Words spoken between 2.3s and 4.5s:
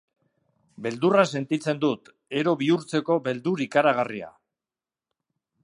ero bihurtzeko beldur ikaragarria.